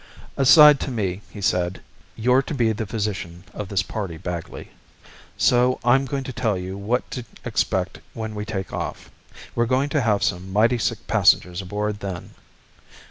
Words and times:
Aside 0.35 0.79
to 0.79 0.89
me, 0.89 1.21
he 1.29 1.41
said: 1.41 1.79
"You're 2.15 2.41
to 2.41 2.55
be 2.55 2.71
the 2.71 2.87
physician 2.87 3.43
of 3.53 3.67
this 3.69 3.83
party, 3.83 4.17
Bagley. 4.17 4.71
So 5.37 5.79
I'm 5.85 6.05
going 6.07 6.23
to 6.23 6.33
tell 6.33 6.57
you 6.57 6.75
what 6.75 7.11
to 7.11 7.23
expect 7.45 7.99
when 8.15 8.33
we 8.33 8.43
take 8.43 8.73
off. 8.73 9.11
We're 9.53 9.67
going 9.67 9.89
to 9.89 10.01
have 10.01 10.23
some 10.23 10.51
mighty 10.51 10.79
sick 10.79 11.05
passengers 11.05 11.61
aboard 11.61 11.99
then." 11.99 12.31